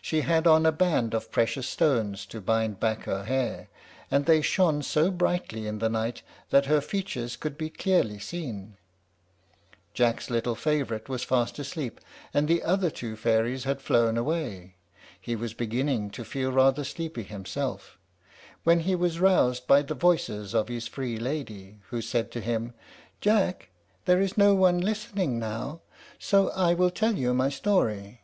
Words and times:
She 0.00 0.22
had 0.22 0.46
on 0.46 0.64
a 0.64 0.72
band 0.72 1.12
of 1.12 1.30
precious 1.30 1.68
stones 1.68 2.24
to 2.32 2.40
bind 2.40 2.80
back 2.80 3.02
her 3.02 3.24
hair, 3.24 3.68
and 4.10 4.24
they 4.24 4.40
shone 4.40 4.82
so 4.82 5.10
brightly 5.10 5.66
in 5.66 5.78
the 5.78 5.90
night 5.90 6.22
that 6.48 6.64
her 6.64 6.80
features 6.80 7.36
could 7.36 7.58
be 7.58 7.68
clearly 7.68 8.18
seen. 8.18 8.78
Jack's 9.92 10.30
little 10.30 10.54
favorite 10.54 11.10
was 11.10 11.22
fast 11.22 11.58
asleep, 11.58 12.00
and 12.32 12.48
the 12.48 12.62
other 12.62 12.88
two 12.88 13.14
fairies 13.14 13.64
had 13.64 13.82
flown 13.82 14.16
away. 14.16 14.76
He 15.20 15.36
was 15.36 15.52
beginning 15.52 16.08
to 16.12 16.24
feel 16.24 16.50
rather 16.50 16.82
sleepy 16.82 17.22
himself, 17.22 17.98
when 18.62 18.80
he 18.88 18.94
was 18.94 19.20
roused 19.20 19.66
by 19.66 19.82
the 19.82 19.92
voice 19.92 20.30
of 20.30 20.68
his 20.68 20.86
free 20.88 21.18
lady, 21.18 21.80
who 21.90 22.00
said 22.00 22.30
to 22.30 22.40
him, 22.40 22.72
"Jack, 23.20 23.68
there 24.06 24.22
is 24.22 24.38
no 24.38 24.54
one 24.54 24.80
listening 24.80 25.38
now, 25.38 25.82
so 26.18 26.48
I 26.52 26.72
will 26.72 26.88
tell 26.90 27.16
you 27.18 27.34
my 27.34 27.50
story. 27.50 28.22